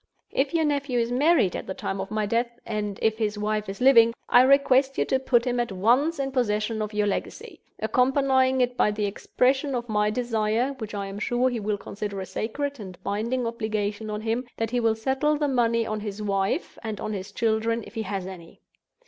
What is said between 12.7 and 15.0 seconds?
and binding obligation on him) that he will